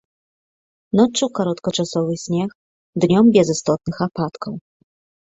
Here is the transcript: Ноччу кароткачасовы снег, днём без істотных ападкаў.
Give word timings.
Ноччу 0.99 1.25
кароткачасовы 1.39 2.13
снег, 2.23 2.49
днём 3.05 3.25
без 3.37 3.47
істотных 3.57 3.97
ападкаў. 4.07 4.53